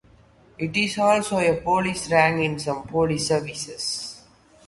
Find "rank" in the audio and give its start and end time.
2.11-2.39